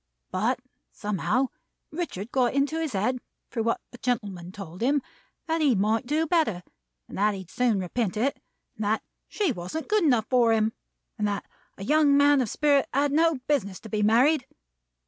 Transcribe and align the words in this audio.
But, 0.31 0.59
somehow, 0.91 1.49
Richard 1.91 2.31
got 2.31 2.53
it 2.53 2.55
into 2.55 2.79
his 2.81 2.93
head, 2.93 3.19
through 3.51 3.61
what 3.61 3.81
the 3.91 3.99
gentleman 3.99 4.51
told 4.51 4.81
him, 4.81 5.03
that 5.45 5.61
he 5.61 5.75
might 5.75 6.07
do 6.07 6.25
better, 6.25 6.63
and 7.07 7.15
that 7.19 7.35
he'd 7.35 7.51
soon 7.51 7.79
repent 7.79 8.17
it, 8.17 8.41
and 8.75 8.83
that 8.83 9.03
she 9.27 9.51
wasn't 9.51 9.89
good 9.89 10.03
enough 10.03 10.25
for 10.27 10.53
him, 10.53 10.73
and 11.19 11.27
that 11.27 11.45
a 11.77 11.83
young 11.83 12.17
man 12.17 12.41
of 12.41 12.49
spirit 12.49 12.89
had 12.91 13.11
no 13.11 13.35
business 13.47 13.79
to 13.81 13.89
be 13.89 14.01
married. 14.01 14.47